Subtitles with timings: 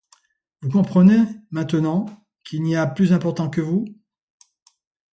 [0.63, 1.19] Vous comprenez,
[1.51, 2.07] maintenant,
[2.43, 3.85] qu’il y a plus important que vous?